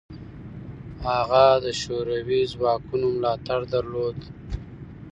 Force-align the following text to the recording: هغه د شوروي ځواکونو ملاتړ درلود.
هغه 1.07 1.45
د 1.65 1.67
شوروي 1.81 2.41
ځواکونو 2.53 3.05
ملاتړ 3.15 3.59
درلود. 3.73 4.17